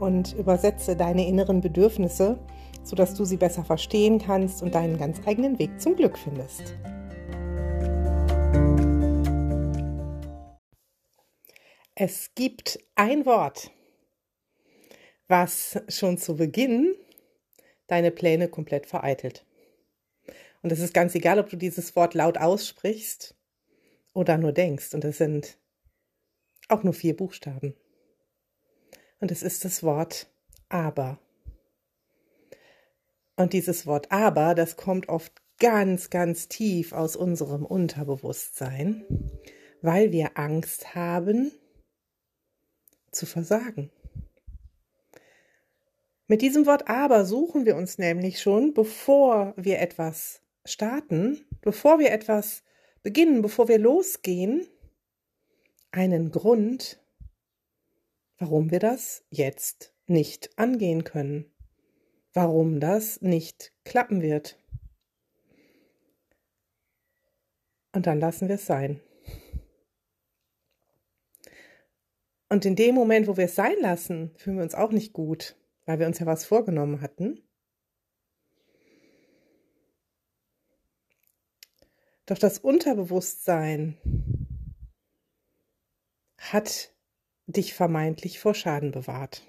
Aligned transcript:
und 0.00 0.34
übersetze 0.34 0.96
deine 0.96 1.26
inneren 1.26 1.60
Bedürfnisse, 1.60 2.38
sodass 2.82 3.14
du 3.14 3.24
sie 3.24 3.36
besser 3.36 3.64
verstehen 3.64 4.18
kannst 4.18 4.62
und 4.62 4.74
deinen 4.74 4.98
ganz 4.98 5.20
eigenen 5.26 5.58
Weg 5.58 5.80
zum 5.80 5.96
Glück 5.96 6.18
findest. 6.18 6.74
Es 11.94 12.32
gibt 12.34 12.78
ein 12.94 13.26
Wort, 13.26 13.72
was 15.26 15.80
schon 15.88 16.16
zu 16.16 16.36
Beginn 16.36 16.94
deine 17.88 18.10
Pläne 18.10 18.48
komplett 18.48 18.86
vereitelt. 18.86 19.44
Und 20.62 20.72
es 20.72 20.80
ist 20.80 20.94
ganz 20.94 21.14
egal, 21.14 21.38
ob 21.38 21.48
du 21.48 21.56
dieses 21.56 21.96
Wort 21.96 22.14
laut 22.14 22.38
aussprichst 22.38 23.36
oder 24.12 24.38
nur 24.38 24.52
denkst. 24.52 24.94
Und 24.94 25.04
es 25.04 25.18
sind 25.18 25.58
auch 26.68 26.82
nur 26.82 26.94
vier 26.94 27.16
Buchstaben. 27.16 27.74
Und 29.20 29.30
es 29.30 29.42
ist 29.42 29.64
das 29.64 29.82
Wort 29.82 30.28
aber. 30.68 31.18
Und 33.36 33.52
dieses 33.52 33.86
Wort 33.86 34.10
aber, 34.10 34.54
das 34.54 34.76
kommt 34.76 35.08
oft 35.08 35.32
ganz, 35.58 36.10
ganz 36.10 36.48
tief 36.48 36.92
aus 36.92 37.16
unserem 37.16 37.64
Unterbewusstsein, 37.64 39.04
weil 39.82 40.12
wir 40.12 40.38
Angst 40.38 40.94
haben 40.94 41.52
zu 43.10 43.26
versagen. 43.26 43.90
Mit 46.26 46.42
diesem 46.42 46.66
Wort 46.66 46.88
aber 46.88 47.24
suchen 47.24 47.64
wir 47.64 47.76
uns 47.76 47.96
nämlich 47.96 48.40
schon, 48.40 48.74
bevor 48.74 49.54
wir 49.56 49.80
etwas 49.80 50.42
starten, 50.64 51.46
bevor 51.62 51.98
wir 51.98 52.12
etwas 52.12 52.62
beginnen, 53.02 53.40
bevor 53.40 53.68
wir 53.68 53.78
losgehen, 53.78 54.66
einen 55.90 56.30
Grund, 56.30 57.00
warum 58.38 58.70
wir 58.70 58.78
das 58.78 59.24
jetzt 59.30 59.92
nicht 60.06 60.56
angehen 60.58 61.04
können, 61.04 61.52
warum 62.32 62.80
das 62.80 63.20
nicht 63.20 63.72
klappen 63.84 64.22
wird. 64.22 64.58
Und 67.92 68.06
dann 68.06 68.20
lassen 68.20 68.48
wir 68.48 68.54
es 68.56 68.66
sein. 68.66 69.00
Und 72.48 72.64
in 72.64 72.76
dem 72.76 72.94
Moment, 72.94 73.26
wo 73.26 73.36
wir 73.36 73.44
es 73.44 73.54
sein 73.54 73.76
lassen, 73.80 74.34
fühlen 74.36 74.56
wir 74.56 74.62
uns 74.62 74.74
auch 74.74 74.90
nicht 74.90 75.12
gut, 75.12 75.56
weil 75.84 75.98
wir 75.98 76.06
uns 76.06 76.18
ja 76.18 76.26
was 76.26 76.46
vorgenommen 76.46 77.00
hatten. 77.00 77.42
Doch 82.24 82.38
das 82.38 82.58
Unterbewusstsein 82.58 83.98
hat 86.36 86.94
dich 87.48 87.74
vermeintlich 87.74 88.38
vor 88.38 88.54
Schaden 88.54 88.92
bewahrt. 88.92 89.42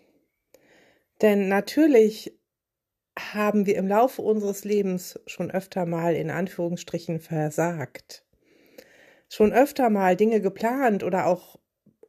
Denn 1.21 1.49
natürlich 1.49 2.39
haben 3.19 3.65
wir 3.65 3.75
im 3.75 3.87
Laufe 3.87 4.21
unseres 4.21 4.63
Lebens 4.63 5.19
schon 5.27 5.51
öfter 5.51 5.85
mal 5.85 6.15
in 6.15 6.31
Anführungsstrichen 6.31 7.19
versagt. 7.19 8.25
Schon 9.27 9.51
öfter 9.51 9.89
mal 9.89 10.15
Dinge 10.15 10.41
geplant 10.41 11.03
oder 11.03 11.27
auch 11.27 11.59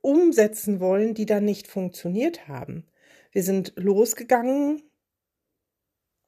umsetzen 0.00 0.80
wollen, 0.80 1.14
die 1.14 1.26
dann 1.26 1.44
nicht 1.44 1.66
funktioniert 1.66 2.46
haben. 2.48 2.86
Wir 3.32 3.42
sind 3.42 3.72
losgegangen, 3.76 4.82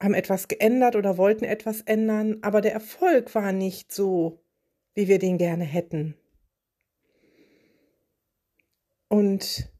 haben 0.01 0.13
etwas 0.13 0.49
geändert 0.49 0.97
oder 0.97 1.17
wollten 1.17 1.45
etwas 1.45 1.81
ändern, 1.81 2.39
aber 2.41 2.59
der 2.59 2.73
Erfolg 2.73 3.33
war 3.33 3.53
nicht 3.53 3.93
so, 3.93 4.43
wie 4.93 5.07
wir 5.07 5.17
den 5.17 5.37
gerne 5.37 5.63
hätten. 5.63 6.15
Und 9.13 9.71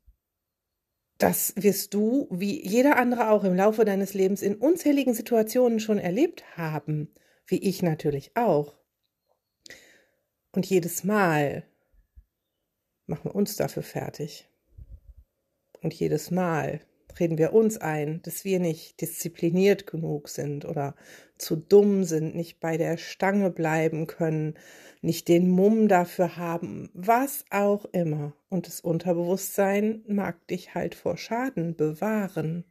das 1.17 1.53
wirst 1.55 1.95
du, 1.95 2.27
wie 2.29 2.63
jeder 2.63 2.97
andere 2.97 3.31
auch 3.31 3.43
im 3.43 3.55
Laufe 3.55 3.83
deines 3.83 4.13
Lebens 4.13 4.43
in 4.43 4.53
unzähligen 4.53 5.15
Situationen 5.15 5.79
schon 5.79 5.97
erlebt 5.97 6.55
haben, 6.55 7.11
wie 7.47 7.57
ich 7.57 7.81
natürlich 7.81 8.37
auch. 8.37 8.77
Und 10.51 10.67
jedes 10.67 11.03
Mal 11.03 11.63
machen 13.07 13.31
wir 13.31 13.33
uns 13.33 13.55
dafür 13.55 13.81
fertig. 13.81 14.47
Und 15.81 15.95
jedes 15.95 16.29
Mal 16.29 16.81
reden 17.19 17.37
wir 17.37 17.53
uns 17.53 17.77
ein, 17.77 18.21
dass 18.23 18.45
wir 18.45 18.59
nicht 18.59 19.01
diszipliniert 19.01 19.87
genug 19.87 20.29
sind 20.29 20.65
oder 20.65 20.95
zu 21.37 21.55
dumm 21.55 22.03
sind, 22.03 22.35
nicht 22.35 22.59
bei 22.59 22.77
der 22.77 22.97
Stange 22.97 23.49
bleiben 23.49 24.07
können, 24.07 24.55
nicht 25.01 25.27
den 25.27 25.49
Mumm 25.49 25.87
dafür 25.87 26.37
haben, 26.37 26.89
was 26.93 27.45
auch 27.49 27.85
immer. 27.85 28.33
Und 28.49 28.67
das 28.67 28.79
Unterbewusstsein 28.79 30.03
mag 30.07 30.47
dich 30.47 30.73
halt 30.75 30.95
vor 30.95 31.17
Schaden 31.17 31.75
bewahren. 31.75 32.63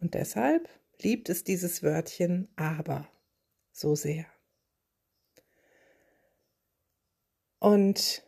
Und 0.00 0.14
deshalb 0.14 0.68
liebt 1.00 1.28
es 1.28 1.44
dieses 1.44 1.82
Wörtchen 1.82 2.48
aber 2.56 3.08
so 3.70 3.94
sehr. 3.94 4.26
Und 7.58 8.24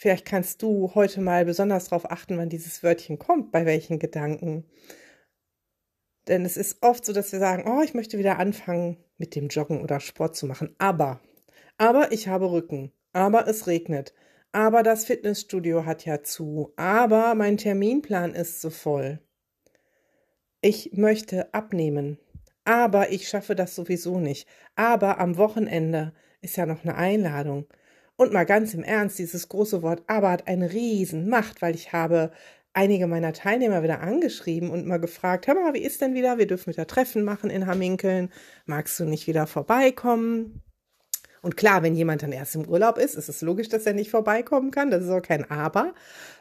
Vielleicht 0.00 0.24
kannst 0.24 0.62
du 0.62 0.94
heute 0.94 1.20
mal 1.20 1.44
besonders 1.44 1.88
darauf 1.88 2.08
achten, 2.08 2.38
wann 2.38 2.48
dieses 2.48 2.84
Wörtchen 2.84 3.18
kommt, 3.18 3.50
bei 3.50 3.66
welchen 3.66 3.98
Gedanken. 3.98 4.64
Denn 6.28 6.44
es 6.44 6.56
ist 6.56 6.82
oft 6.82 7.04
so, 7.04 7.12
dass 7.12 7.32
wir 7.32 7.40
sagen, 7.40 7.64
oh, 7.68 7.82
ich 7.82 7.94
möchte 7.94 8.16
wieder 8.16 8.38
anfangen 8.38 9.02
mit 9.16 9.34
dem 9.34 9.48
Joggen 9.48 9.82
oder 9.82 9.98
Sport 9.98 10.36
zu 10.36 10.46
machen. 10.46 10.76
Aber, 10.78 11.20
aber 11.78 12.12
ich 12.12 12.28
habe 12.28 12.52
Rücken. 12.52 12.92
Aber 13.12 13.48
es 13.48 13.66
regnet. 13.66 14.14
Aber 14.52 14.84
das 14.84 15.04
Fitnessstudio 15.04 15.84
hat 15.84 16.04
ja 16.04 16.22
zu. 16.22 16.72
Aber 16.76 17.34
mein 17.34 17.56
Terminplan 17.56 18.34
ist 18.34 18.60
so 18.60 18.70
voll. 18.70 19.18
Ich 20.60 20.92
möchte 20.92 21.52
abnehmen. 21.52 22.18
Aber 22.64 23.10
ich 23.10 23.28
schaffe 23.28 23.56
das 23.56 23.74
sowieso 23.74 24.20
nicht. 24.20 24.46
Aber 24.76 25.18
am 25.18 25.38
Wochenende 25.38 26.12
ist 26.40 26.56
ja 26.56 26.66
noch 26.66 26.84
eine 26.84 26.94
Einladung. 26.94 27.66
Und 28.20 28.32
mal 28.32 28.44
ganz 28.44 28.74
im 28.74 28.82
Ernst, 28.82 29.20
dieses 29.20 29.48
große 29.48 29.80
Wort 29.80 30.02
aber 30.08 30.32
hat 30.32 30.48
eine 30.48 30.72
Riesenmacht, 30.72 31.62
weil 31.62 31.76
ich 31.76 31.92
habe 31.92 32.32
einige 32.72 33.06
meiner 33.06 33.32
Teilnehmer 33.32 33.84
wieder 33.84 34.00
angeschrieben 34.00 34.70
und 34.70 34.88
mal 34.88 34.98
gefragt, 34.98 35.46
hör 35.46 35.54
mal, 35.54 35.72
wie 35.72 35.84
ist 35.84 36.00
denn 36.00 36.14
wieder? 36.14 36.36
Wir 36.36 36.48
dürfen 36.48 36.72
wieder 36.72 36.88
Treffen 36.88 37.22
machen 37.22 37.48
in 37.48 37.68
Hamminkeln. 37.68 38.32
Magst 38.66 38.98
du 38.98 39.04
nicht 39.04 39.28
wieder 39.28 39.46
vorbeikommen? 39.46 40.62
Und 41.42 41.56
klar, 41.56 41.84
wenn 41.84 41.94
jemand 41.94 42.24
dann 42.24 42.32
erst 42.32 42.56
im 42.56 42.68
Urlaub 42.68 42.98
ist, 42.98 43.14
ist 43.14 43.28
es 43.28 43.40
logisch, 43.40 43.68
dass 43.68 43.86
er 43.86 43.92
nicht 43.92 44.10
vorbeikommen 44.10 44.72
kann. 44.72 44.90
Das 44.90 45.04
ist 45.04 45.10
auch 45.10 45.22
kein 45.22 45.48
Aber. 45.48 45.94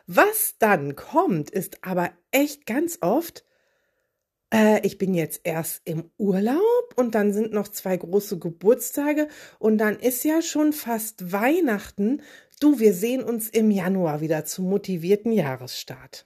Was 0.07 0.55
dann 0.57 0.95
kommt, 0.95 1.51
ist 1.51 1.83
aber 1.83 2.09
echt 2.31 2.65
ganz 2.65 2.97
oft, 3.01 3.45
äh, 4.53 4.85
ich 4.85 4.97
bin 4.97 5.13
jetzt 5.13 5.41
erst 5.43 5.81
im 5.85 6.09
Urlaub 6.17 6.93
und 6.95 7.15
dann 7.15 7.33
sind 7.33 7.51
noch 7.53 7.67
zwei 7.67 7.97
große 7.97 8.39
Geburtstage 8.39 9.27
und 9.59 9.77
dann 9.77 9.97
ist 9.99 10.23
ja 10.23 10.41
schon 10.41 10.73
fast 10.73 11.31
Weihnachten. 11.31 12.21
Du, 12.59 12.79
wir 12.79 12.93
sehen 12.93 13.23
uns 13.23 13.49
im 13.49 13.71
Januar 13.71 14.21
wieder 14.21 14.45
zum 14.45 14.69
motivierten 14.69 15.31
Jahresstart. 15.31 16.25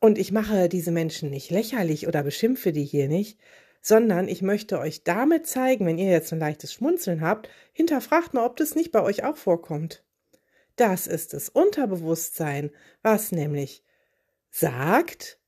Und 0.00 0.18
ich 0.18 0.32
mache 0.32 0.68
diese 0.68 0.90
Menschen 0.90 1.30
nicht 1.30 1.50
lächerlich 1.50 2.06
oder 2.06 2.22
beschimpfe 2.22 2.72
die 2.72 2.84
hier 2.84 3.08
nicht, 3.08 3.38
sondern 3.80 4.28
ich 4.28 4.42
möchte 4.42 4.78
euch 4.78 5.02
damit 5.02 5.46
zeigen, 5.46 5.86
wenn 5.86 5.98
ihr 5.98 6.10
jetzt 6.10 6.32
ein 6.32 6.38
leichtes 6.38 6.74
Schmunzeln 6.74 7.22
habt, 7.22 7.48
hinterfragt 7.72 8.34
mal, 8.34 8.44
ob 8.44 8.56
das 8.56 8.74
nicht 8.74 8.92
bei 8.92 9.02
euch 9.02 9.24
auch 9.24 9.36
vorkommt. 9.36 10.04
Das 10.76 11.06
ist 11.06 11.32
das 11.32 11.48
Unterbewusstsein, 11.48 12.70
was 13.02 13.32
nämlich 13.32 13.82
sagt, 14.50 15.38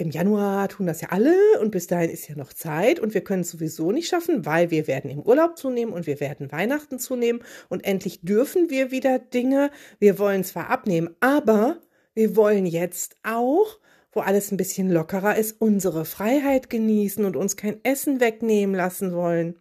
im 0.00 0.10
Januar 0.10 0.68
tun 0.68 0.86
das 0.86 1.00
ja 1.00 1.08
alle 1.10 1.34
und 1.60 1.70
bis 1.70 1.86
dahin 1.86 2.10
ist 2.10 2.28
ja 2.28 2.34
noch 2.34 2.52
Zeit 2.52 3.00
und 3.00 3.14
wir 3.14 3.22
können 3.22 3.42
es 3.42 3.50
sowieso 3.50 3.92
nicht 3.92 4.08
schaffen, 4.08 4.46
weil 4.46 4.70
wir 4.70 4.86
werden 4.86 5.10
im 5.10 5.20
Urlaub 5.20 5.56
zunehmen 5.56 5.92
und 5.92 6.06
wir 6.06 6.20
werden 6.20 6.50
Weihnachten 6.52 6.98
zunehmen 6.98 7.42
und 7.68 7.84
endlich 7.84 8.20
dürfen 8.22 8.70
wir 8.70 8.90
wieder 8.90 9.18
Dinge. 9.18 9.70
Wir 9.98 10.18
wollen 10.18 10.44
zwar 10.44 10.70
abnehmen, 10.70 11.14
aber 11.20 11.78
wir 12.14 12.36
wollen 12.36 12.66
jetzt 12.66 13.16
auch, 13.22 13.78
wo 14.12 14.20
alles 14.20 14.50
ein 14.50 14.56
bisschen 14.56 14.90
lockerer 14.90 15.36
ist, 15.36 15.60
unsere 15.60 16.04
Freiheit 16.04 16.70
genießen 16.70 17.24
und 17.24 17.36
uns 17.36 17.56
kein 17.56 17.84
Essen 17.84 18.20
wegnehmen 18.20 18.74
lassen 18.74 19.14
wollen. 19.14 19.56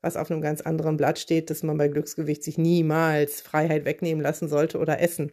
Was 0.00 0.16
auf 0.16 0.30
einem 0.30 0.40
ganz 0.40 0.60
anderen 0.60 0.96
Blatt 0.96 1.18
steht, 1.18 1.50
dass 1.50 1.64
man 1.64 1.76
bei 1.76 1.88
Glücksgewicht 1.88 2.44
sich 2.44 2.56
niemals 2.56 3.40
Freiheit 3.40 3.84
wegnehmen 3.84 4.22
lassen 4.22 4.48
sollte 4.48 4.78
oder 4.78 5.00
essen. 5.00 5.32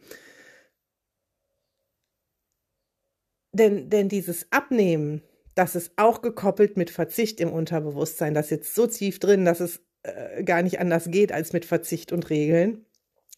Denn, 3.56 3.90
denn 3.90 4.10
dieses 4.10 4.52
Abnehmen, 4.52 5.22
Das 5.56 5.75
ist 5.75 5.94
auch 5.98 6.22
gekoppelt 6.22 6.75
mit 6.78 6.90
Verzicht 6.90 7.40
im 7.40 7.52
Unterbewusstsein. 7.54 8.34
Das 8.34 8.50
sitzt 8.50 8.75
so 8.75 8.88
tief 8.88 9.19
drin, 9.19 9.46
dass 9.46 9.62
es 9.62 9.81
äh, 10.04 10.44
gar 10.44 10.62
nicht 10.62 10.80
anders 10.80 11.10
geht 11.10 11.31
als 11.31 11.54
mit 11.54 11.63
Verzicht 11.66 12.12
und 12.12 12.30
Regeln, 12.30 12.86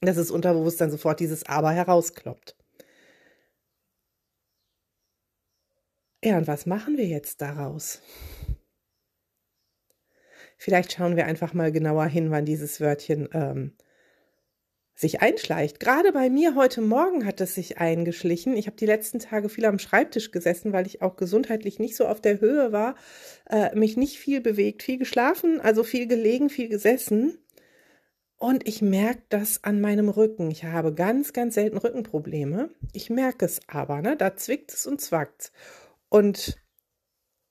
dass 0.02 0.16
das 0.18 0.32
Unterbewusstsein 0.32 0.90
sofort 0.92 1.20
dieses 1.20 1.46
Aber 1.46 1.72
herauskloppt. 1.72 2.56
Ja, 6.24 6.38
und 6.38 6.48
was 6.48 6.66
machen 6.66 6.98
wir 6.98 7.06
jetzt 7.08 7.42
daraus? 7.42 8.02
Vielleicht 10.58 10.94
schauen 10.94 11.16
wir 11.16 11.26
einfach 11.26 11.54
mal 11.54 11.72
genauer 11.72 12.06
hin, 12.08 12.32
wann 12.32 12.46
dieses 12.46 12.82
Wörtchen 12.82 13.30
ähm, 13.34 13.74
sich 14.98 15.22
einschleicht. 15.22 15.80
Gerade 15.80 16.12
bei 16.12 16.30
mir 16.30 16.56
heute 16.56 16.82
Morgen 16.82 17.24
hat 17.24 17.40
es 17.40 17.54
sich 17.54 17.78
eingeschlichen. 17.78 18.58
Ich 18.58 18.66
habe 18.66 18.78
die 18.78 18.88
letzten 18.88 19.20
Tage 19.20 19.48
viel 19.48 19.66
am 19.66 19.78
Schreibtisch 19.78 20.32
gesessen, 20.32 20.74
weil 20.74 20.88
ich 20.88 21.04
auch 21.04 21.16
gesundheitlich 21.16 21.78
nicht 21.78 21.96
so 21.96 22.08
auf 22.08 22.20
der 22.20 22.42
Höhe 22.42 22.72
war, 22.72 22.96
äh, 23.48 23.76
mich 23.76 23.96
nicht 23.96 24.18
viel 24.18 24.42
bewegt, 24.42 24.82
viel 24.82 24.98
geschlafen, 24.98 25.62
also 25.62 25.84
viel 25.84 26.08
gelegen, 26.08 26.50
viel 26.50 26.68
gesessen. 26.68 27.38
Und 28.38 28.68
ich 28.68 28.82
merke 28.82 29.22
das 29.30 29.64
an 29.64 29.82
meinem 29.82 30.10
Rücken. 30.10 30.50
Ich 30.50 30.64
habe 30.64 30.94
ganz, 30.94 31.32
ganz 31.32 31.54
selten 31.54 31.78
Rückenprobleme. 31.78 32.72
Ich 32.92 33.12
merke 33.12 33.46
es 33.46 33.62
aber, 33.68 34.02
ne? 34.02 34.18
Da 34.18 34.36
zwickt 34.36 34.74
es 34.74 34.88
und 34.88 35.00
zwackt. 35.00 35.52
Und 36.10 36.58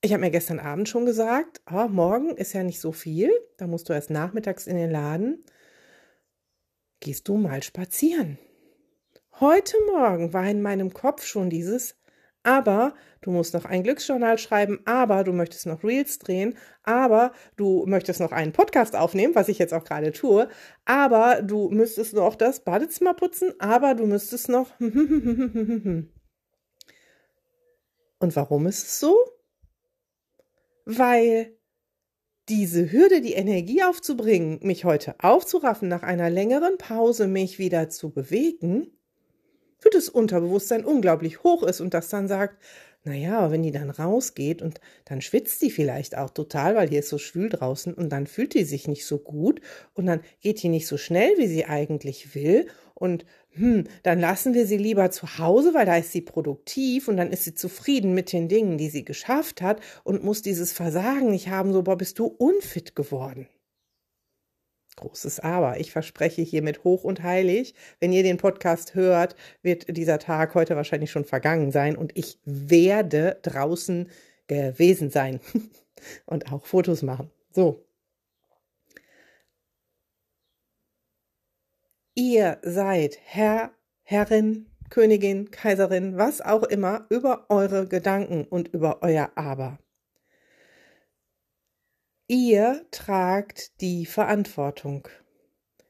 ich 0.01 0.13
habe 0.13 0.21
mir 0.21 0.31
gestern 0.33 0.59
Abend 0.59 0.89
schon 0.89 1.07
gesagt, 1.07 1.61
oh, 1.73 1.87
morgen 1.89 2.37
ist 2.37 2.55
ja 2.55 2.65
nicht 2.65 2.81
so 2.81 2.91
viel. 2.91 3.31
Da 3.57 3.69
musst 3.69 3.89
du 3.89 3.93
erst 3.93 4.11
nachmittags 4.11 4.67
in 4.67 4.77
den 4.77 4.91
Laden 4.91 5.45
gehst 7.01 7.29
du 7.29 7.37
mal 7.37 7.63
spazieren. 7.63 8.39
Heute 9.41 9.77
Morgen 9.93 10.33
war 10.33 10.49
in 10.49 10.63
meinem 10.63 10.95
Kopf 10.95 11.25
schon 11.25 11.51
dieses, 11.51 11.97
aber 12.43 12.95
du 13.23 13.31
musst 13.33 13.55
noch 13.55 13.65
ein 13.65 13.83
Glücksjournal 13.83 14.39
schreiben, 14.39 14.81
aber 14.85 15.25
du 15.25 15.33
möchtest 15.33 15.67
noch 15.67 15.83
Reels 15.83 16.21
drehen, 16.21 16.57
aber 16.85 17.33
du 17.57 17.85
möchtest 17.87 18.21
noch 18.21 18.31
einen 18.33 18.53
Podcast 18.53 18.95
aufnehmen, 18.95 19.35
was 19.35 19.49
ich 19.49 19.59
jetzt 19.59 19.75
auch 19.75 19.85
gerade 19.85 20.13
tue, 20.13 20.49
aber 20.85 21.43
du 21.43 21.69
müsstest 21.71 22.15
noch 22.15 22.37
das 22.37 22.61
Badezimmer 22.61 23.15
putzen, 23.15 23.53
aber 23.59 23.95
du 23.95 24.07
müsstest 24.07 24.49
noch. 24.49 24.71
Und 24.81 26.11
warum 28.21 28.67
ist 28.67 28.85
es 28.85 29.01
so? 29.01 29.17
Weil 30.85 31.56
diese 32.49 32.93
Hürde, 32.93 33.21
die 33.21 33.33
Energie 33.33 33.83
aufzubringen, 33.83 34.61
mich 34.63 34.85
heute 34.85 35.17
aufzuraffen, 35.19 35.89
nach 35.89 36.03
einer 36.03 36.31
längeren 36.31 36.79
Pause 36.79 37.27
mich 37.27 37.59
wieder 37.59 37.89
zu 37.89 38.11
bewegen, 38.11 38.93
für 39.79 39.91
das 39.91 40.09
Unterbewusstsein 40.09 40.85
unglaublich 40.85 41.43
hoch 41.43 41.63
ist 41.63 41.81
und 41.81 41.95
das 41.95 42.09
dann 42.09 42.29
sagt, 42.29 42.63
naja, 43.07 43.39
aber 43.39 43.53
wenn 43.53 43.63
die 43.63 43.71
dann 43.71 43.91
rausgeht 43.91 44.63
und 44.63 44.81
dann 45.05 45.21
schwitzt 45.21 45.63
die 45.63 45.71
vielleicht 45.71 46.19
auch 46.19 46.31
total, 46.31 46.75
weil 46.75 46.89
hier 46.89 46.99
ist 46.99 47.09
so 47.09 47.19
schwül 47.19 47.49
draußen 47.49 47.95
und 47.95 48.11
dann 48.11 48.27
fühlt 48.27 48.55
die 48.55 48.65
sich 48.65 48.89
nicht 48.89 49.07
so 49.07 49.19
gut 49.19 49.61
und 49.95 50.07
dann 50.07 50.21
geht 50.41 50.61
die 50.63 50.69
nicht 50.69 50.89
so 50.89 50.97
schnell, 50.97 51.31
wie 51.39 51.47
sie 51.47 51.67
eigentlich 51.67 52.35
will 52.35 52.67
und 52.95 53.25
hm, 53.53 53.85
dann 54.03 54.19
lassen 54.19 54.55
wir 54.55 54.67
sie 54.67 54.77
lieber 54.77 55.11
zu 55.13 55.39
Hause, 55.39 55.73
weil 55.73 55.87
da 55.87 55.97
ist 55.97 56.11
sie 56.11 56.21
produktiv 56.21 57.07
und 57.07 57.17
dann 57.17 57.31
ist 57.31 57.45
sie 57.45 57.55
zufrieden 57.55 58.13
mit 58.13 58.33
den 58.33 58.49
Dingen, 58.49 58.77
die 58.77 58.91
sie 58.91 59.05
geschafft 59.05 59.63
hat 59.63 59.81
und 60.03 60.25
muss 60.25 60.43
dieses 60.43 60.73
Versagen 60.73 61.31
nicht 61.31 61.49
haben, 61.49 61.73
so, 61.73 61.83
boah, 61.83 61.97
bist 61.97 62.19
du 62.19 62.27
unfit 62.27 62.97
geworden. 62.97 63.47
Großes 64.97 65.41
Aber. 65.41 65.79
Ich 65.79 65.93
verspreche 65.93 66.43
hiermit 66.43 66.83
hoch 66.83 67.05
und 67.05 67.23
heilig, 67.23 67.75
wenn 68.01 68.13
ihr 68.13 68.23
den 68.23 68.39
Podcast 68.39 68.95
hört, 68.95 69.37
wird 69.63 69.97
dieser 69.97 70.19
Tag 70.19 70.55
heute 70.55 70.75
wahrscheinlich 70.75 71.11
schon 71.11 71.25
vergangen 71.25 71.71
sein 71.71 71.97
und 71.97 72.17
ich 72.17 72.39
werde 72.45 73.39
draußen 73.43 74.11
gewesen 74.47 75.11
sein 75.11 75.41
und 76.27 76.53
auch 76.53 76.65
Fotos 76.67 77.03
machen. 77.03 77.31
So. 77.53 77.85
Ihr 82.15 82.59
seid 82.63 83.19
Herr, 83.23 83.73
Herrin, 84.03 84.71
Königin, 84.89 85.51
Kaiserin, 85.51 86.17
was 86.17 86.41
auch 86.41 86.63
immer, 86.63 87.07
über 87.11 87.47
eure 87.51 87.87
Gedanken 87.87 88.45
und 88.45 88.69
über 88.69 89.03
euer 89.03 89.31
Aber. 89.35 89.79
Ihr 92.29 92.85
tragt 92.91 93.81
die 93.81 94.05
Verantwortung. 94.05 95.07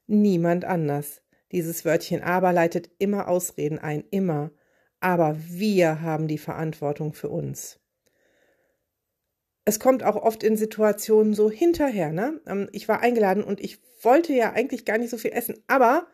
Niemand 0.06 0.66
anders. 0.66 1.22
Dieses 1.50 1.86
Wörtchen 1.86 2.22
aber 2.22 2.52
leitet 2.52 2.90
immer 2.98 3.28
Ausreden 3.28 3.78
ein, 3.78 4.04
immer. 4.10 4.50
Aber 5.00 5.38
wir 5.38 6.02
haben 6.02 6.28
die 6.28 6.36
Verantwortung 6.36 7.14
für 7.14 7.30
uns. 7.30 7.80
Es 9.64 9.80
kommt 9.80 10.02
auch 10.02 10.16
oft 10.16 10.42
in 10.42 10.58
Situationen 10.58 11.32
so 11.32 11.50
hinterher, 11.50 12.12
ne? 12.12 12.38
Ähm, 12.46 12.68
ich 12.72 12.86
war 12.86 13.00
eingeladen 13.00 13.42
und 13.42 13.60
ich 13.60 13.80
wollte 14.02 14.34
ja 14.34 14.52
eigentlich 14.52 14.84
gar 14.84 14.98
nicht 14.98 15.10
so 15.10 15.16
viel 15.16 15.32
essen, 15.32 15.56
aber 15.66 16.06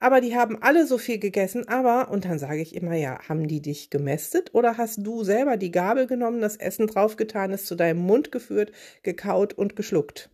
aber 0.00 0.20
die 0.20 0.36
haben 0.36 0.62
alle 0.62 0.86
so 0.86 0.98
viel 0.98 1.18
gegessen, 1.18 1.66
aber, 1.68 2.10
und 2.10 2.24
dann 2.24 2.38
sage 2.38 2.60
ich 2.60 2.74
immer, 2.74 2.94
ja, 2.94 3.18
haben 3.28 3.48
die 3.48 3.60
dich 3.60 3.90
gemästet 3.90 4.54
oder 4.54 4.76
hast 4.78 4.98
du 5.06 5.24
selber 5.24 5.56
die 5.56 5.70
Gabel 5.72 6.06
genommen, 6.06 6.40
das 6.40 6.56
Essen 6.56 6.86
draufgetan, 6.86 7.52
es 7.52 7.64
zu 7.64 7.74
deinem 7.74 8.00
Mund 8.00 8.30
geführt, 8.32 8.72
gekaut 9.02 9.54
und 9.54 9.76
geschluckt? 9.76 10.30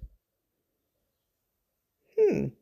Hm. 2.17 2.53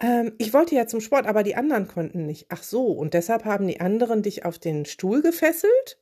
Ähm, 0.00 0.32
ich 0.38 0.52
wollte 0.54 0.74
ja 0.74 0.86
zum 0.86 1.00
Sport, 1.00 1.26
aber 1.26 1.42
die 1.42 1.56
anderen 1.56 1.86
konnten 1.88 2.26
nicht. 2.26 2.46
Ach 2.48 2.62
so, 2.62 2.86
und 2.86 3.14
deshalb 3.14 3.44
haben 3.44 3.66
die 3.66 3.80
anderen 3.80 4.22
dich 4.22 4.44
auf 4.44 4.58
den 4.58 4.84
Stuhl 4.86 5.22
gefesselt? 5.22 5.98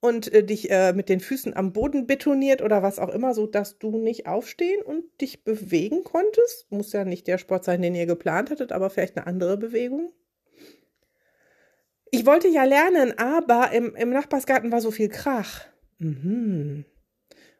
Und 0.00 0.32
äh, 0.32 0.42
dich 0.42 0.70
äh, 0.70 0.92
mit 0.92 1.08
den 1.08 1.20
Füßen 1.20 1.54
am 1.54 1.72
Boden 1.72 2.06
betoniert 2.06 2.62
oder 2.62 2.82
was 2.82 2.98
auch 2.98 3.10
immer, 3.10 3.34
so 3.34 3.46
dass 3.46 3.78
du 3.78 3.98
nicht 3.98 4.26
aufstehen 4.26 4.82
und 4.82 5.04
dich 5.20 5.44
bewegen 5.44 6.04
konntest. 6.04 6.70
Muss 6.70 6.92
ja 6.92 7.04
nicht 7.04 7.26
der 7.26 7.38
Sport 7.38 7.64
sein, 7.64 7.82
den 7.82 7.94
ihr 7.94 8.06
geplant 8.06 8.50
hattet, 8.50 8.72
aber 8.72 8.90
vielleicht 8.90 9.16
eine 9.16 9.26
andere 9.26 9.56
Bewegung. 9.56 10.12
Ich 12.10 12.26
wollte 12.26 12.48
ja 12.48 12.64
lernen, 12.64 13.16
aber 13.18 13.70
im, 13.72 13.94
im 13.94 14.10
Nachbarsgarten 14.10 14.72
war 14.72 14.80
so 14.80 14.90
viel 14.90 15.08
Krach. 15.08 15.66
Mhm. 15.98 16.84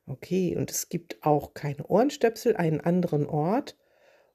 Okay, 0.06 0.56
und 0.56 0.70
es 0.70 0.88
gibt 0.88 1.24
auch 1.24 1.54
keine 1.54 1.86
Ohrenstöpsel, 1.86 2.56
einen 2.56 2.80
anderen 2.80 3.26
Ort. 3.26 3.76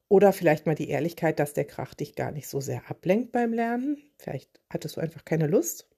Oder 0.07 0.31
vielleicht 0.31 0.67
mal 0.67 0.75
die 0.75 0.89
Ehrlichkeit, 0.89 1.39
dass 1.39 1.53
der 1.53 1.65
Krach 1.65 1.95
dich 1.95 2.15
gar 2.15 2.31
nicht 2.31 2.47
so 2.47 2.61
sehr 2.61 2.89
ablenkt 2.89 3.31
beim 3.31 3.51
Lernen. 3.51 3.97
Vielleicht 4.17 4.61
hattest 4.69 4.95
du 4.95 5.01
einfach 5.01 5.25
keine 5.25 5.47
Lust. 5.47 5.89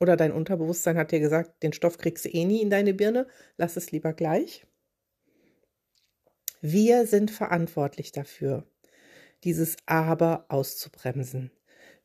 Oder 0.00 0.16
dein 0.16 0.32
Unterbewusstsein 0.32 0.96
hat 0.96 1.12
dir 1.12 1.20
gesagt, 1.20 1.62
den 1.62 1.74
Stoff 1.74 1.98
kriegst 1.98 2.24
du 2.24 2.30
eh 2.30 2.44
nie 2.44 2.62
in 2.62 2.70
deine 2.70 2.94
Birne, 2.94 3.26
lass 3.58 3.76
es 3.76 3.92
lieber 3.92 4.14
gleich. 4.14 4.66
Wir 6.62 7.06
sind 7.06 7.30
verantwortlich 7.30 8.12
dafür, 8.12 8.66
dieses 9.44 9.76
Aber 9.86 10.46
auszubremsen. 10.48 11.50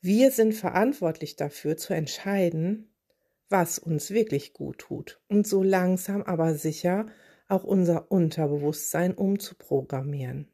Wir 0.01 0.31
sind 0.31 0.53
verantwortlich 0.53 1.35
dafür 1.35 1.77
zu 1.77 1.93
entscheiden, 1.93 2.93
was 3.49 3.79
uns 3.79 4.11
wirklich 4.11 4.53
gut 4.53 4.79
tut 4.79 5.21
und 5.27 5.47
so 5.47 5.63
langsam 5.63 6.21
aber 6.23 6.55
sicher 6.55 7.07
auch 7.47 7.63
unser 7.63 8.11
Unterbewusstsein 8.11 9.13
umzuprogrammieren. 9.13 10.47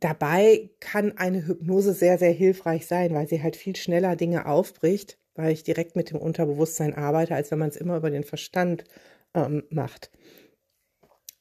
Dabei 0.00 0.70
kann 0.80 1.16
eine 1.18 1.46
Hypnose 1.46 1.92
sehr, 1.92 2.18
sehr 2.18 2.32
hilfreich 2.32 2.86
sein, 2.86 3.14
weil 3.14 3.28
sie 3.28 3.42
halt 3.42 3.56
viel 3.56 3.76
schneller 3.76 4.16
Dinge 4.16 4.46
aufbricht, 4.46 5.18
weil 5.34 5.52
ich 5.52 5.62
direkt 5.62 5.94
mit 5.94 6.10
dem 6.10 6.18
Unterbewusstsein 6.18 6.94
arbeite, 6.94 7.34
als 7.34 7.50
wenn 7.50 7.58
man 7.58 7.68
es 7.68 7.76
immer 7.76 7.96
über 7.98 8.10
den 8.10 8.24
Verstand 8.24 8.84
ähm, 9.34 9.64
macht. 9.70 10.10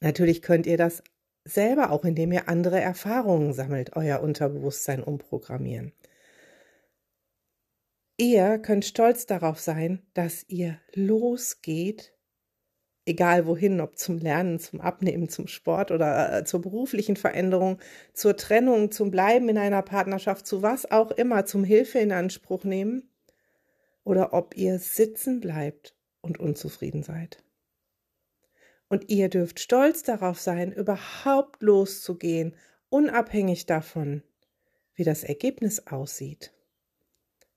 Natürlich 0.02 0.42
könnt 0.42 0.66
ihr 0.66 0.78
das 0.78 1.04
selber 1.46 1.92
auch, 1.92 2.04
indem 2.04 2.32
ihr 2.32 2.50
andere 2.50 2.80
Erfahrungen 2.80 3.54
sammelt, 3.54 3.96
euer 3.96 4.22
Unterbewusstsein 4.22 5.04
umprogrammieren. 5.04 5.94
Ihr 8.18 8.60
könnt 8.60 8.84
stolz 8.84 9.26
darauf 9.26 9.60
sein, 9.60 10.02
dass 10.14 10.44
ihr 10.50 10.78
losgeht 10.94 12.14
egal 13.10 13.48
wohin, 13.48 13.82
ob 13.82 13.98
zum 13.98 14.20
Lernen, 14.20 14.60
zum 14.60 14.80
Abnehmen, 14.80 15.28
zum 15.28 15.48
Sport 15.48 15.92
oder 15.92 16.38
äh, 16.38 16.46
zur 16.46 16.62
beruflichen 16.62 17.16
Veränderung, 17.16 17.80
zur 18.14 18.38
Trennung, 18.38 18.92
zum 18.92 19.12
Bleiben 19.12 19.50
in 19.50 19.58
einer 19.58 19.82
Partnerschaft, 19.82 20.46
zu 20.46 20.62
was 20.62 20.90
auch 20.90 21.12
immer, 21.12 21.46
zum 21.46 21.64
Hilfe 21.64 22.00
in 22.00 22.12
Anspruch 22.12 22.64
nehmen, 22.64 23.10
oder 24.04 24.34
ob 24.34 24.56
ihr 24.56 24.80
sitzen 24.80 25.40
bleibt 25.40 25.96
und 26.22 26.40
unzufrieden 26.40 27.04
seid. 27.04 27.44
Und 28.88 29.10
ihr 29.10 29.30
dürft 29.30 29.60
stolz 29.60 30.04
darauf 30.04 30.40
sein, 30.40 30.72
überhaupt 30.72 31.62
loszugehen, 31.62 32.56
unabhängig 32.90 33.66
davon, 33.66 34.24
wie 34.96 35.04
das 35.04 35.24
Ergebnis 35.24 35.88
aussieht. 35.88 36.54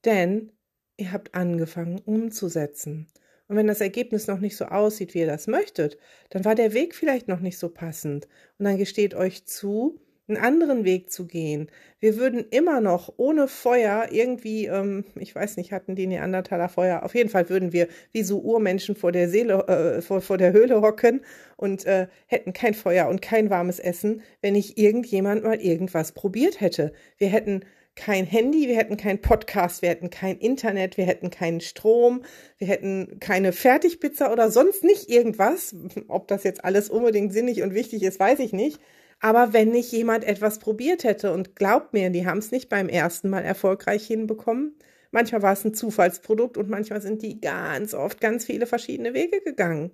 Denn 0.04 0.52
ihr 0.96 1.12
habt 1.12 1.34
angefangen 1.34 2.00
umzusetzen 2.00 3.06
und 3.48 3.56
wenn 3.56 3.66
das 3.66 3.80
Ergebnis 3.80 4.26
noch 4.26 4.40
nicht 4.40 4.56
so 4.56 4.66
aussieht, 4.66 5.14
wie 5.14 5.20
ihr 5.20 5.26
das 5.26 5.46
möchtet, 5.46 5.98
dann 6.30 6.44
war 6.44 6.54
der 6.54 6.72
Weg 6.72 6.94
vielleicht 6.94 7.28
noch 7.28 7.40
nicht 7.40 7.58
so 7.58 7.68
passend. 7.68 8.28
Und 8.58 8.64
dann 8.64 8.78
gesteht 8.78 9.14
euch 9.14 9.44
zu, 9.44 10.00
einen 10.28 10.42
anderen 10.42 10.84
Weg 10.84 11.10
zu 11.10 11.26
gehen. 11.26 11.68
Wir 12.00 12.16
würden 12.16 12.44
immer 12.50 12.80
noch 12.80 13.12
ohne 13.16 13.48
Feuer 13.48 14.08
irgendwie, 14.10 14.66
ähm, 14.66 15.04
ich 15.16 15.34
weiß 15.34 15.56
nicht, 15.56 15.72
hatten 15.72 15.96
die 15.96 16.06
Neandertaler 16.06 16.68
Feuer, 16.68 17.02
auf 17.02 17.14
jeden 17.14 17.28
Fall 17.28 17.48
würden 17.48 17.72
wir 17.72 17.88
wie 18.12 18.22
so 18.22 18.40
Urmenschen 18.40 18.94
vor 18.94 19.12
der 19.12 19.28
Seele, 19.28 19.66
äh, 19.68 20.00
vor, 20.02 20.20
vor 20.20 20.38
der 20.38 20.52
Höhle 20.52 20.80
hocken 20.80 21.22
und 21.56 21.84
äh, 21.86 22.06
hätten 22.26 22.52
kein 22.52 22.74
Feuer 22.74 23.08
und 23.08 23.20
kein 23.20 23.50
warmes 23.50 23.78
Essen, 23.78 24.22
wenn 24.40 24.54
nicht 24.54 24.78
irgendjemand 24.78 25.42
mal 25.42 25.60
irgendwas 25.60 26.12
probiert 26.12 26.60
hätte. 26.60 26.92
Wir 27.18 27.28
hätten 27.28 27.64
kein 27.94 28.24
Handy, 28.24 28.68
wir 28.68 28.76
hätten 28.76 28.96
kein 28.96 29.20
Podcast, 29.20 29.82
wir 29.82 29.90
hätten 29.90 30.10
kein 30.10 30.38
Internet, 30.38 30.96
wir 30.96 31.04
hätten 31.04 31.30
keinen 31.30 31.60
Strom, 31.60 32.24
wir 32.58 32.66
hätten 32.66 33.18
keine 33.20 33.52
Fertigpizza 33.52 34.32
oder 34.32 34.50
sonst 34.50 34.82
nicht 34.82 35.10
irgendwas. 35.10 35.74
Ob 36.08 36.28
das 36.28 36.44
jetzt 36.44 36.64
alles 36.64 36.88
unbedingt 36.88 37.32
sinnig 37.32 37.62
und 37.62 37.74
wichtig 37.74 38.02
ist, 38.02 38.18
weiß 38.18 38.38
ich 38.38 38.52
nicht. 38.52 38.80
Aber 39.20 39.52
wenn 39.52 39.70
nicht 39.70 39.92
jemand 39.92 40.24
etwas 40.24 40.58
probiert 40.58 41.04
hätte 41.04 41.32
und 41.32 41.54
glaubt 41.54 41.92
mir, 41.92 42.10
die 42.10 42.26
haben 42.26 42.38
es 42.38 42.50
nicht 42.50 42.68
beim 42.68 42.88
ersten 42.88 43.30
Mal 43.30 43.44
erfolgreich 43.44 44.06
hinbekommen. 44.06 44.74
Manchmal 45.12 45.42
war 45.42 45.52
es 45.52 45.64
ein 45.64 45.74
Zufallsprodukt 45.74 46.56
und 46.56 46.70
manchmal 46.70 47.02
sind 47.02 47.22
die 47.22 47.40
ganz 47.40 47.94
oft 47.94 48.20
ganz 48.20 48.46
viele 48.46 48.66
verschiedene 48.66 49.14
Wege 49.14 49.40
gegangen. 49.42 49.92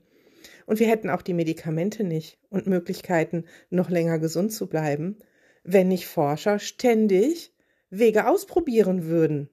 Und 0.64 0.78
wir 0.78 0.86
hätten 0.86 1.10
auch 1.10 1.22
die 1.22 1.34
Medikamente 1.34 2.04
nicht 2.04 2.38
und 2.48 2.66
Möglichkeiten, 2.66 3.44
noch 3.68 3.90
länger 3.90 4.18
gesund 4.18 4.52
zu 4.52 4.68
bleiben, 4.68 5.18
wenn 5.64 5.88
nicht 5.88 6.06
Forscher 6.06 6.58
ständig 6.58 7.52
Wege 7.90 8.26
ausprobieren 8.26 9.04
würden. 9.04 9.50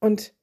Und 0.00 0.34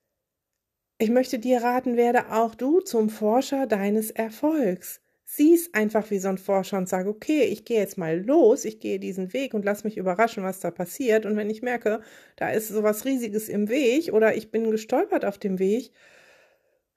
ich 0.98 1.10
möchte 1.10 1.40
dir 1.40 1.62
raten, 1.62 1.98
werde 1.98 2.32
auch 2.32 2.56
du 2.56 2.80
zum 2.80 3.10
Forscher 3.10 3.68
deines 3.68 4.12
Erfolgs 4.12 5.04
sieh's 5.36 5.74
einfach 5.74 6.12
wie 6.12 6.20
so 6.20 6.28
ein 6.30 6.38
Forscher 6.38 6.78
und 6.78 6.88
sag, 6.88 7.08
okay, 7.08 7.44
ich 7.44 7.66
gehe 7.66 7.80
jetzt 7.80 7.98
mal 7.98 8.20
los, 8.24 8.66
ich 8.66 8.80
gehe 8.80 9.00
diesen 9.00 9.34
Weg 9.34 9.54
und 9.54 9.66
lass 9.66 9.84
mich 9.84 9.98
überraschen, 9.98 10.44
was 10.44 10.60
da 10.60 10.70
passiert. 10.70 11.26
Und 11.26 11.36
wenn 11.36 11.50
ich 11.50 11.64
merke, 11.64 12.02
da 12.36 12.50
ist 12.52 12.68
sowas 12.68 13.06
Riesiges 13.06 13.50
im 13.50 13.68
Weg 13.70 14.14
oder 14.14 14.36
ich 14.36 14.52
bin 14.52 14.70
gestolpert 14.70 15.26
auf 15.26 15.40
dem 15.40 15.58
Weg, 15.58 15.92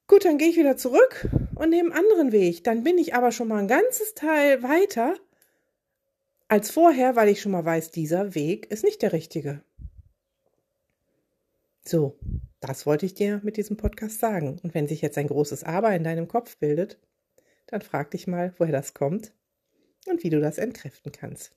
gut, 0.06 0.24
dann 0.24 0.36
gehe 0.36 0.48
ich 0.48 0.58
wieder 0.58 0.76
zurück 0.76 1.28
und 1.54 1.70
nehme 1.70 1.94
einen 1.94 2.04
anderen 2.04 2.32
Weg. 2.32 2.62
Dann 2.64 2.82
bin 2.82 2.98
ich 2.98 3.14
aber 3.14 3.32
schon 3.32 3.48
mal 3.48 3.58
ein 3.58 3.68
ganzes 3.68 4.14
Teil 4.14 4.62
weiter 4.62 5.14
als 6.48 6.70
vorher, 6.70 7.16
weil 7.16 7.28
ich 7.28 7.40
schon 7.40 7.52
mal 7.52 7.64
weiß, 7.64 7.90
dieser 7.90 8.34
Weg 8.34 8.70
ist 8.70 8.84
nicht 8.84 9.02
der 9.02 9.12
richtige. 9.12 9.62
So, 11.84 12.18
das 12.60 12.86
wollte 12.86 13.06
ich 13.06 13.14
dir 13.14 13.40
mit 13.44 13.56
diesem 13.56 13.76
Podcast 13.76 14.18
sagen. 14.18 14.58
Und 14.62 14.74
wenn 14.74 14.88
sich 14.88 15.02
jetzt 15.02 15.18
ein 15.18 15.28
großes 15.28 15.64
Aber 15.64 15.94
in 15.94 16.04
deinem 16.04 16.28
Kopf 16.28 16.56
bildet, 16.58 16.98
dann 17.66 17.82
frag 17.82 18.10
dich 18.10 18.26
mal, 18.26 18.54
woher 18.58 18.72
das 18.72 18.94
kommt 18.94 19.32
und 20.08 20.22
wie 20.22 20.30
du 20.30 20.40
das 20.40 20.58
entkräften 20.58 21.12
kannst. 21.12 21.54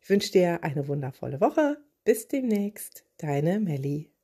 Ich 0.00 0.08
wünsche 0.08 0.32
dir 0.32 0.62
eine 0.62 0.88
wundervolle 0.88 1.40
Woche. 1.40 1.78
Bis 2.04 2.28
demnächst, 2.28 3.04
deine 3.18 3.58
Melli. 3.58 4.15